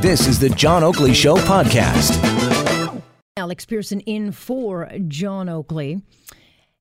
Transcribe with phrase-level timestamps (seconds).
[0.00, 2.22] This is the John Oakley Show podcast.
[3.36, 6.02] Alex Pierson in for John Oakley.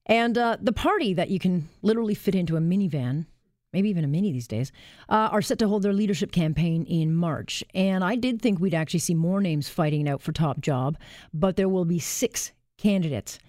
[0.06, 3.26] And uh, the party that you can literally fit into a minivan,
[3.74, 4.72] maybe even a mini these days,
[5.10, 7.64] uh, are set to hold their leadership campaign in March.
[7.74, 10.98] And I did think we'd actually see more names fighting out for top job,
[11.34, 13.40] but there will be six candidates.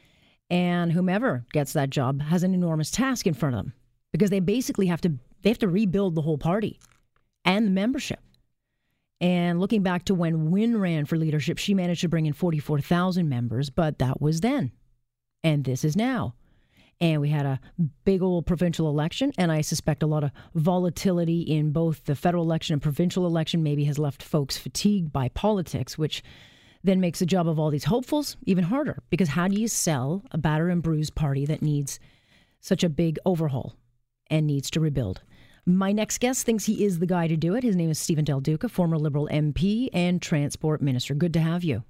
[0.49, 3.75] And whomever gets that job has an enormous task in front of them
[4.13, 5.13] because they basically have to
[5.43, 6.81] they have to rebuild the whole party
[7.45, 8.21] and the membership.
[9.21, 13.29] And looking back to when Wynne ran for leadership, she managed to bring in 44,000
[13.29, 14.73] members, but that was then.
[15.43, 16.35] And this is now.
[17.01, 17.61] And we had a
[18.05, 22.45] big old provincial election, and I suspect a lot of volatility in both the federal
[22.45, 26.23] election and provincial election maybe has left folks fatigued by politics, which
[26.83, 29.03] then makes the job of all these hopefuls even harder.
[29.11, 32.01] Because how do you sell a batter and bruised party that needs
[32.61, 33.75] such a big overhaul
[34.31, 35.21] and needs to rebuild?
[35.69, 37.65] My next guest thinks he is the guy to do it.
[37.65, 41.13] His name is Steven Del Duca, former Liberal MP and Transport Minister.
[41.13, 41.83] Good to have you.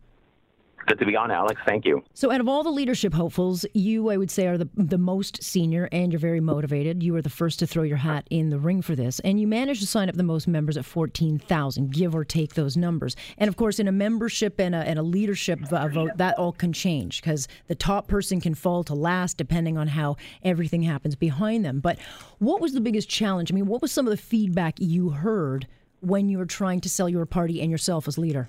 [0.87, 1.61] Good to be on, Alex.
[1.67, 2.05] Thank you.
[2.15, 5.43] So, out of all the leadership hopefuls, you, I would say, are the, the most
[5.43, 7.03] senior and you're very motivated.
[7.03, 9.49] You were the first to throw your hat in the ring for this, and you
[9.49, 13.17] managed to sign up the most members at 14,000, give or take those numbers.
[13.37, 16.73] And of course, in a membership and a, and a leadership vote, that all can
[16.73, 21.65] change because the top person can fall to last depending on how everything happens behind
[21.65, 21.81] them.
[21.81, 21.99] But
[22.39, 23.51] what was the biggest challenge?
[23.51, 25.67] I mean, what was some of the feedback you heard
[26.01, 28.47] when you were trying to sell your party and yourself as leader?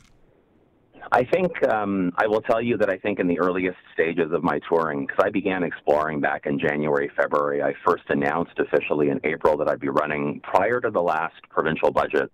[1.12, 4.44] I think um, I will tell you that I think in the earliest stages of
[4.44, 9.20] my touring, because I began exploring back in January, February, I first announced officially in
[9.24, 12.32] April that I'd be running prior to the last provincial budget.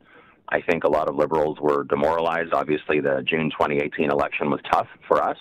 [0.50, 2.54] I think a lot of liberals were demoralized.
[2.54, 5.38] Obviously, the June 2018 election was tough for us.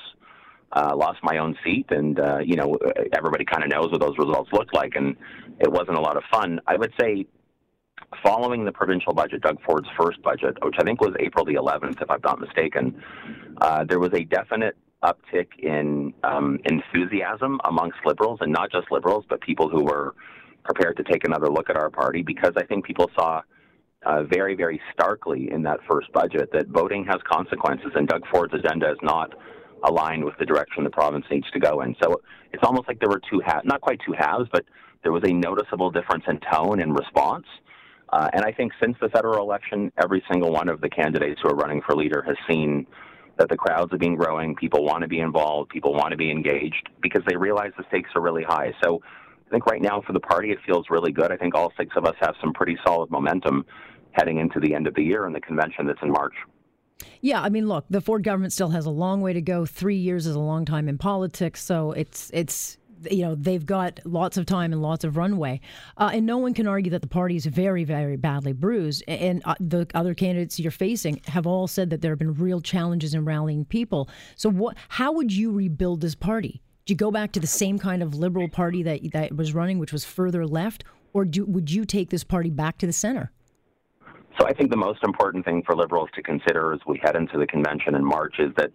[0.74, 2.74] Uh, lost my own seat, and uh, you know
[3.14, 5.16] everybody kind of knows what those results looked like, and
[5.60, 6.60] it wasn't a lot of fun.
[6.66, 7.26] I would say
[8.24, 12.02] following the provincial budget, Doug Ford's first budget, which I think was April the 11th,
[12.02, 13.02] if I'm not mistaken,
[13.60, 19.24] uh, there was a definite uptick in um, enthusiasm amongst liberals, and not just liberals,
[19.28, 20.14] but people who were
[20.64, 23.42] prepared to take another look at our party, because I think people saw
[24.04, 28.54] uh, very, very starkly in that first budget that voting has consequences, and Doug Ford's
[28.54, 29.32] agenda is not
[29.84, 31.96] aligned with the direction the province needs to go in.
[32.02, 32.20] So
[32.52, 34.64] it's almost like there were two halves, not quite two halves, but
[35.02, 37.46] there was a noticeable difference in tone and response.
[38.12, 41.48] Uh, and I think since the federal election, every single one of the candidates who
[41.48, 42.86] are running for leader has seen
[43.38, 44.54] that the crowds have been growing.
[44.54, 45.70] People want to be involved.
[45.70, 48.72] People want to be engaged because they realize the stakes are really high.
[48.84, 49.00] So
[49.46, 51.32] I think right now for the party, it feels really good.
[51.32, 53.64] I think all six of us have some pretty solid momentum
[54.12, 56.34] heading into the end of the year and the convention that's in March.
[57.22, 59.64] Yeah, I mean, look, the Ford government still has a long way to go.
[59.64, 62.78] Three years is a long time in politics, so it's it's
[63.10, 65.60] you know they've got lots of time and lots of runway,
[65.96, 69.02] uh, and no one can argue that the party is very, very badly bruised.
[69.08, 72.60] And uh, the other candidates you're facing have all said that there have been real
[72.60, 74.08] challenges in rallying people.
[74.36, 74.76] So, what?
[74.88, 76.62] How would you rebuild this party?
[76.84, 79.78] Do you go back to the same kind of liberal party that that was running,
[79.78, 83.30] which was further left, or do, would you take this party back to the center?
[84.38, 87.38] So, I think the most important thing for liberals to consider as we head into
[87.38, 88.70] the convention in March is that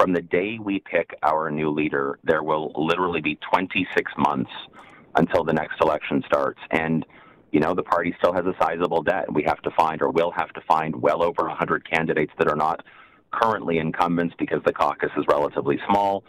[0.00, 4.50] from the day we pick our new leader, there will literally be 26 months
[5.16, 6.58] until the next election starts.
[6.70, 7.04] And,
[7.52, 9.30] you know, the party still has a sizable debt.
[9.30, 12.56] We have to find, or will have to find, well over 100 candidates that are
[12.56, 12.82] not
[13.30, 16.24] currently incumbents because the caucus is relatively small.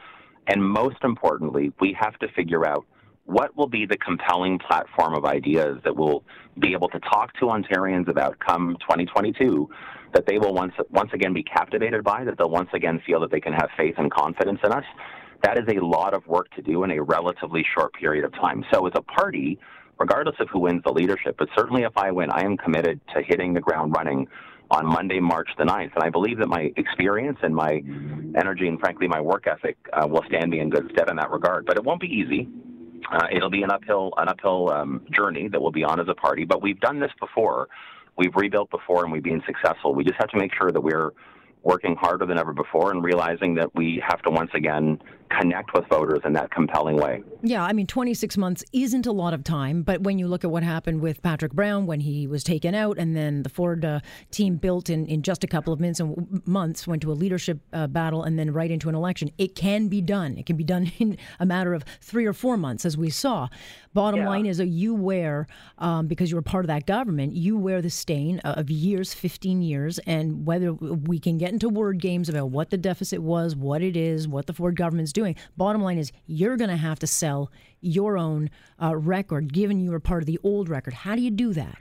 [0.48, 2.86] And most importantly, we have to figure out
[3.24, 6.26] what will be the compelling platform of ideas that we'll
[6.60, 9.70] be able to talk to Ontarians about come 2022
[10.14, 13.32] that they will once once again be captivated by, that they'll once again feel that
[13.32, 14.86] they can have faith and confidence in us.
[15.44, 18.64] That is a lot of work to do in a relatively short period of time.
[18.72, 19.60] So as a party,
[20.00, 23.24] regardless of who wins the leadership, but certainly if I win, I am committed to
[23.24, 24.28] hitting the ground running
[24.70, 25.94] on Monday, March the 9th.
[25.96, 27.82] And I believe that my experience and my
[28.40, 31.30] energy and frankly my work ethic uh, will stand me in good stead in that
[31.30, 31.66] regard.
[31.66, 32.48] But it won't be easy.
[33.12, 36.14] Uh, it'll be an uphill an uphill um, journey that we'll be on as a
[36.14, 37.68] party, but we've done this before.
[38.22, 39.96] We've rebuilt before, and we've been successful.
[39.96, 41.10] We just have to make sure that we're
[41.64, 45.00] working harder than ever before and realizing that we have to once again
[45.40, 47.24] connect with voters in that compelling way.
[47.42, 50.52] Yeah, I mean, 26 months isn't a lot of time, but when you look at
[50.52, 54.00] what happened with Patrick Brown when he was taken out and then the Ford uh,
[54.32, 57.60] team built in, in just a couple of minutes and months, went to a leadership
[57.74, 60.38] uh, battle and then right into an election, it can be done.
[60.38, 63.48] It can be done in a matter of three or four months, as we saw.
[63.94, 64.30] Bottom yeah.
[64.30, 65.48] line is, that you wear,
[65.80, 69.62] um, because you were part of that government, you wear the stain of years, 15
[69.62, 73.82] years, and whether we can get into word games about what the deficit was, what
[73.82, 75.36] it is, what the Ford government's doing doing.
[75.56, 78.50] Bottom line is, you're going to have to sell your own
[78.82, 80.94] uh, record, given you were part of the old record.
[80.94, 81.78] How do you do that?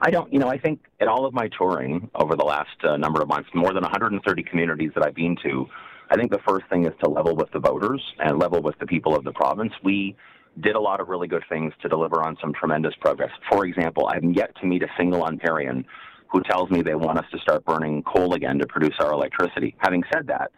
[0.00, 2.96] I don't, you know, I think at all of my touring over the last uh,
[2.96, 5.66] number of months, more than 130 communities that I've been to,
[6.10, 8.86] I think the first thing is to level with the voters and level with the
[8.86, 9.72] people of the province.
[9.82, 10.16] We
[10.60, 13.30] did a lot of really good things to deliver on some tremendous progress.
[13.50, 15.84] For example, I've yet to meet a single Ontarian
[16.28, 19.74] who tells me they want us to start burning coal again to produce our electricity.
[19.78, 20.50] Having said that,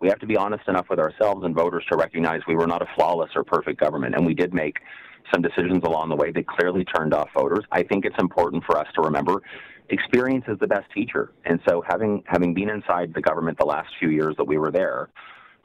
[0.00, 2.82] we have to be honest enough with ourselves and voters to recognize we were not
[2.82, 4.78] a flawless or perfect government, and we did make
[5.32, 7.64] some decisions along the way that clearly turned off voters.
[7.72, 9.42] I think it's important for us to remember
[9.88, 11.32] experience is the best teacher.
[11.44, 14.70] And so having having been inside the government the last few years that we were
[14.70, 15.08] there,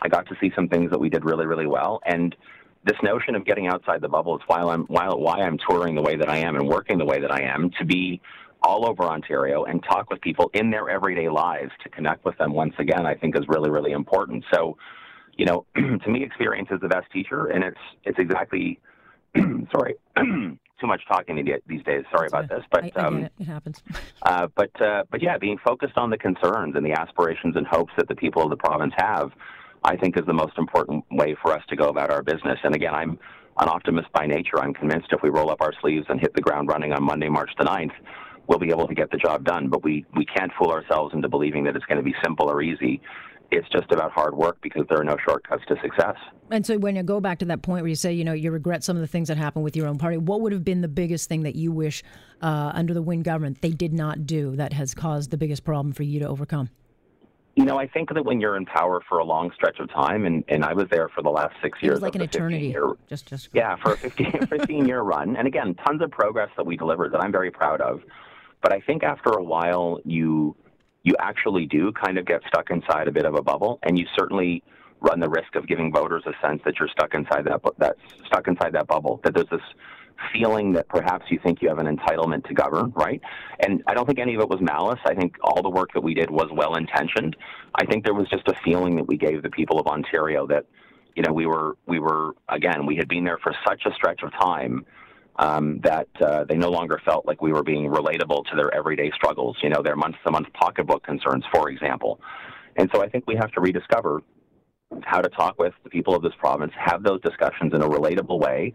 [0.01, 2.01] I got to see some things that we did really, really well.
[2.05, 2.35] And
[2.83, 6.01] this notion of getting outside the bubble is why I'm why, why I'm touring the
[6.01, 8.21] way that I am and working the way that I am to be
[8.63, 12.53] all over Ontario and talk with people in their everyday lives to connect with them
[12.53, 14.43] once again, I think is really, really important.
[14.53, 14.77] So,
[15.37, 18.79] you know, to me, experience is the best teacher, and it's it's exactly
[19.71, 21.35] sorry, too much talking
[21.67, 22.03] these days.
[22.11, 23.31] Sorry about this, but I, I um, it.
[23.39, 23.45] it.
[23.45, 23.81] happens.
[24.23, 27.93] uh, but uh, but yeah, being focused on the concerns and the aspirations and hopes
[27.97, 29.31] that the people of the province have,
[29.83, 32.59] I think, is the most important way for us to go about our business.
[32.63, 33.11] And again, I'm
[33.59, 34.59] an optimist by nature.
[34.59, 37.29] I'm convinced if we roll up our sleeves and hit the ground running on Monday,
[37.29, 37.91] March the 9th,
[38.47, 39.69] we'll be able to get the job done.
[39.69, 42.61] But we, we can't fool ourselves into believing that it's going to be simple or
[42.61, 43.01] easy.
[43.51, 46.15] It's just about hard work because there are no shortcuts to success.
[46.51, 48.49] And so, when you go back to that point where you say, you know, you
[48.49, 50.81] regret some of the things that happened with your own party, what would have been
[50.81, 52.01] the biggest thing that you wish
[52.41, 55.93] uh, under the Wynne government they did not do that has caused the biggest problem
[55.93, 56.69] for you to overcome?
[57.55, 60.25] You know, I think that when you're in power for a long stretch of time,
[60.25, 61.91] and, and I was there for the last six years.
[61.91, 62.67] It was like an eternity.
[62.67, 66.49] Year, just, just yeah, for a 15, 15 year run, and again, tons of progress
[66.55, 68.01] that we delivered that I'm very proud of.
[68.61, 70.55] But I think after a while, you
[71.03, 74.05] you actually do kind of get stuck inside a bit of a bubble, and you
[74.15, 74.63] certainly
[74.99, 78.47] run the risk of giving voters a sense that you're stuck inside that that stuck
[78.47, 79.19] inside that bubble.
[79.23, 79.61] That there's this
[80.31, 83.19] feeling that perhaps you think you have an entitlement to govern, right?
[83.59, 84.99] And I don't think any of it was malice.
[85.05, 87.35] I think all the work that we did was well intentioned.
[87.75, 90.65] I think there was just a feeling that we gave the people of Ontario that,
[91.15, 94.21] you know, we were we were again we had been there for such a stretch
[94.23, 94.85] of time
[95.37, 99.11] um, that uh, they no longer felt like we were being relatable to their everyday
[99.11, 102.19] struggles, you know, their month to month pocketbook concerns, for example.
[102.77, 104.21] And so I think we have to rediscover
[105.03, 108.39] how to talk with the people of this province, have those discussions in a relatable
[108.39, 108.73] way,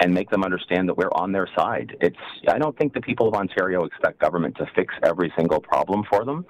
[0.00, 1.96] and make them understand that we're on their side.
[2.00, 2.16] It's
[2.48, 6.24] I don't think the people of Ontario expect government to fix every single problem for
[6.24, 6.46] them,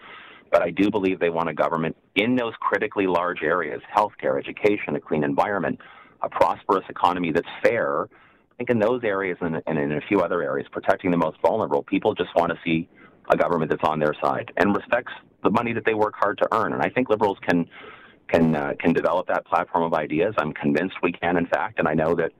[0.53, 4.94] but I do believe they want a government in those critically large areas, healthcare, education,
[4.94, 5.81] a clean environment,
[6.23, 8.08] a prosperous economy that's fair
[8.60, 11.82] think in those areas and, and in a few other areas, protecting the most vulnerable,
[11.82, 12.86] people just want to see
[13.32, 15.12] a government that's on their side and respects
[15.42, 16.74] the money that they work hard to earn.
[16.74, 17.66] And I think liberals can
[18.28, 20.34] can uh, can develop that platform of ideas.
[20.36, 22.32] I'm convinced we can, in fact, and I know that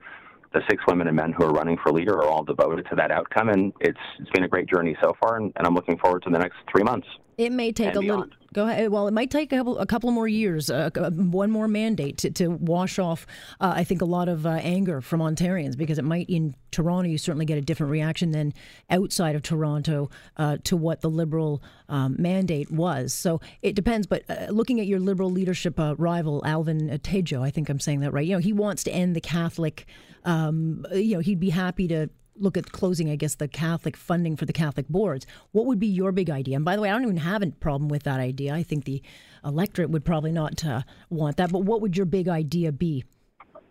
[0.53, 3.09] the six women and men who are running for leader are all devoted to that
[3.09, 3.49] outcome.
[3.49, 6.29] And it's it's been a great journey so far, and, and I'm looking forward to
[6.29, 7.07] the next three months.
[7.37, 8.27] It may take a little.
[8.53, 8.89] Go ahead.
[8.89, 12.31] Well, it might take a couple, a couple more years, uh, one more mandate to,
[12.31, 13.25] to wash off.
[13.61, 17.09] Uh, I think a lot of uh, anger from Ontarians because it might in Toronto
[17.09, 18.53] you certainly get a different reaction than
[18.89, 23.13] outside of Toronto uh, to what the Liberal um, mandate was.
[23.13, 24.05] So it depends.
[24.05, 28.01] But uh, looking at your Liberal leadership uh, rival Alvin Tedjo, I think I'm saying
[28.01, 28.25] that right.
[28.25, 29.85] You know, he wants to end the Catholic.
[30.25, 34.35] Um, you know, he'd be happy to look at closing, I guess, the Catholic funding
[34.35, 35.25] for the Catholic boards.
[35.51, 36.55] What would be your big idea?
[36.55, 38.53] And by the way, I don't even have a problem with that idea.
[38.53, 39.01] I think the
[39.43, 41.51] electorate would probably not uh, want that.
[41.51, 43.05] But what would your big idea be?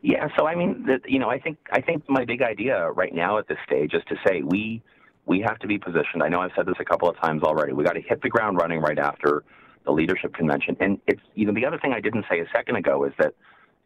[0.02, 3.14] Yeah, so I mean, the, you know, I think I think my big idea right
[3.14, 4.82] now at this stage is to say we
[5.26, 6.22] we have to be positioned.
[6.22, 7.72] I know I've said this a couple of times already.
[7.72, 9.44] We got to hit the ground running right after
[9.84, 10.76] the leadership convention.
[10.80, 13.34] And it's you know the other thing I didn't say a second ago is that,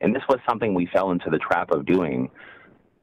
[0.00, 2.31] and this was something we fell into the trap of doing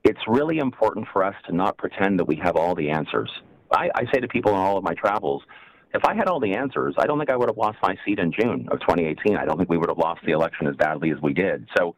[0.04, 3.30] it's really important for us to not pretend that we have all the answers.
[3.72, 5.44] I, I say to people in all of my travels,
[5.94, 8.20] if I had all the answers, I don't think I would have lost my seat
[8.20, 9.36] in June of 2018.
[9.36, 11.68] I don't think we would have lost the election as badly as we did.
[11.78, 11.96] So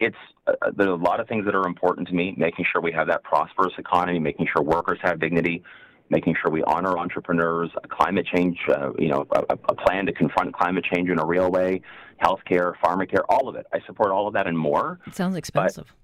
[0.00, 2.80] it's uh, uh there's a lot of things that are important to me, making sure
[2.80, 5.62] we have that prosperous economy, making sure workers have dignity,
[6.10, 10.54] making sure we honor entrepreneurs, climate change, uh, you know, a, a, plan to confront
[10.54, 11.80] climate change in a real way,
[12.22, 13.66] healthcare, pharmacare, all of it.
[13.72, 15.00] I support all of that and more.
[15.06, 15.86] It sounds expensive.
[15.88, 16.03] But,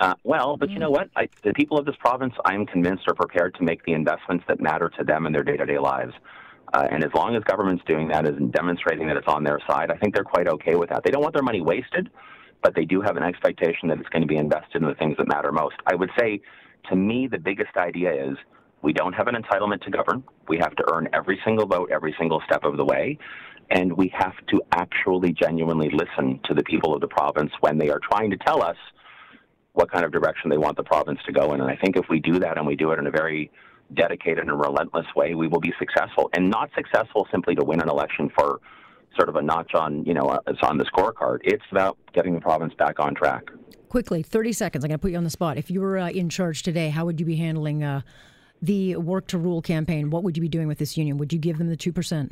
[0.00, 1.10] uh, well, but you know what?
[1.14, 4.44] I, the people of this province, I am convinced, are prepared to make the investments
[4.48, 6.14] that matter to them in their day-to-day lives.
[6.72, 9.90] Uh, and as long as government's doing that and demonstrating that it's on their side,
[9.90, 11.04] I think they're quite okay with that.
[11.04, 12.08] They don't want their money wasted,
[12.62, 15.16] but they do have an expectation that it's going to be invested in the things
[15.18, 15.76] that matter most.
[15.86, 16.40] I would say,
[16.88, 18.38] to me, the biggest idea is
[18.80, 20.24] we don't have an entitlement to govern.
[20.48, 23.18] We have to earn every single vote every single step of the way.
[23.70, 27.90] And we have to actually genuinely listen to the people of the province when they
[27.90, 28.76] are trying to tell us–
[29.74, 31.60] what kind of direction they want the province to go in.
[31.60, 33.50] And I think if we do that and we do it in a very
[33.94, 36.30] dedicated and relentless way, we will be successful.
[36.34, 38.60] And not successful simply to win an election for
[39.16, 41.38] sort of a notch on, you know, uh, it's on the scorecard.
[41.42, 43.44] It's about getting the province back on track.
[43.88, 44.84] Quickly, 30 seconds.
[44.84, 45.58] I'm going to put you on the spot.
[45.58, 48.02] If you were uh, in charge today, how would you be handling uh,
[48.60, 50.10] the Work to Rule campaign?
[50.10, 51.18] What would you be doing with this union?
[51.18, 52.30] Would you give them the 2%?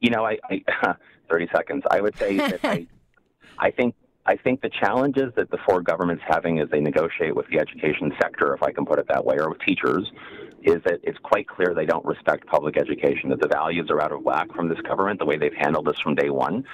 [0.00, 0.94] You know, I, I
[1.30, 1.82] 30 seconds.
[1.90, 2.86] I would say that I,
[3.58, 3.94] I think
[4.26, 8.10] I think the challenges that the Ford government's having as they negotiate with the education
[8.20, 10.10] sector, if I can put it that way, or with teachers,
[10.62, 14.12] is that it's quite clear they don't respect public education, that the values are out
[14.12, 16.64] of whack from this government, the way they've handled this from day one.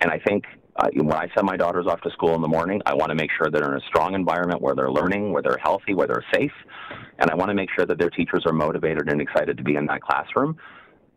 [0.00, 0.44] And I think
[0.76, 3.14] uh, when I send my daughters off to school in the morning, I want to
[3.14, 6.24] make sure they're in a strong environment where they're learning, where they're healthy, where they're
[6.32, 6.52] safe.
[7.18, 9.76] And I want to make sure that their teachers are motivated and excited to be
[9.76, 10.56] in that classroom.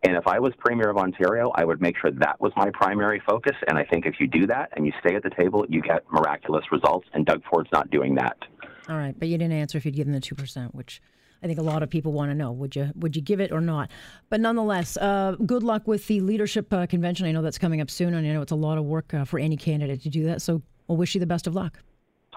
[0.03, 3.21] And if I was Premier of Ontario, I would make sure that was my primary
[3.27, 3.55] focus.
[3.67, 6.03] And I think if you do that and you stay at the table, you get
[6.11, 7.07] miraculous results.
[7.13, 8.37] And Doug Ford's not doing that.
[8.89, 11.01] All right, but you didn't answer if you'd given the two percent, which
[11.43, 12.51] I think a lot of people want to know.
[12.51, 13.91] Would you would you give it or not?
[14.29, 17.25] But nonetheless, uh, good luck with the leadership uh, convention.
[17.25, 19.25] I know that's coming up soon, and I know it's a lot of work uh,
[19.25, 20.41] for any candidate to do that.
[20.41, 21.79] So we'll wish you the best of luck.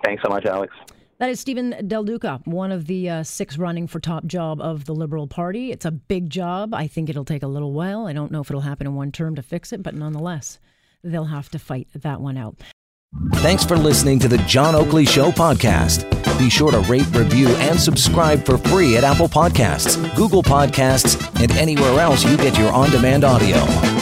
[0.04, 0.74] Thanks so much, Alex.
[1.20, 4.86] That is Steven Del Duca, one of the uh, six running for top job of
[4.86, 5.70] the Liberal Party.
[5.70, 6.72] It's a big job.
[6.72, 8.06] I think it'll take a little while.
[8.06, 10.58] I don't know if it'll happen in one term to fix it, but nonetheless,
[11.04, 12.56] they'll have to fight that one out.
[13.34, 16.08] Thanks for listening to the John Oakley Show podcast.
[16.38, 21.52] Be sure to rate, review, and subscribe for free at Apple Podcasts, Google Podcasts, and
[21.52, 23.99] anywhere else you get your on demand audio.